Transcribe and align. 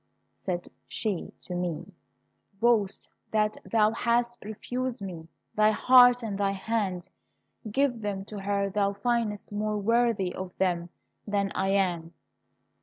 said 0.43 0.67
she 0.87 1.31
to 1.39 1.53
me; 1.53 1.93
"boast 2.59 3.07
that 3.29 3.55
thou 3.63 3.91
hast 3.91 4.35
refused 4.43 4.99
me 4.99 5.27
thy 5.53 5.69
heart 5.69 6.23
and 6.23 6.39
thy 6.39 6.49
hand. 6.53 7.07
Give 7.69 8.01
them 8.01 8.25
to 8.25 8.39
her 8.39 8.67
thou 8.67 8.93
findest 8.93 9.51
more 9.51 9.77
worthy 9.77 10.33
of 10.33 10.57
them 10.57 10.89
than 11.27 11.51
I 11.53 11.69
am." 11.69 12.15